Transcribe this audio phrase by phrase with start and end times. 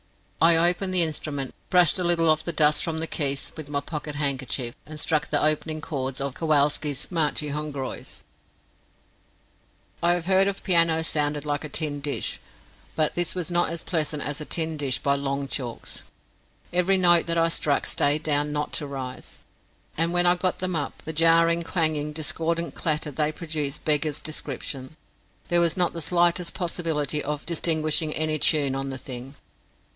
[0.43, 3.81] I opened the instrument, brushed a little of the dust from the keys with my
[3.81, 8.23] pocket handkerchief, and struck the opening chords of Kowalski's "Marche Hongroise".
[10.01, 12.39] I have heard of pianos sounding like a tin dish,
[12.95, 16.03] but this was not as Pleasant as a tin dish by long chalks.
[16.73, 19.41] Every note that I struck stayed down not to rise,
[19.95, 24.95] and when I got them up the jarring, clanging, discordant clatter they produced beggars description.
[25.49, 29.35] There was not the slightest possibility of distinguishing any tune on the thing.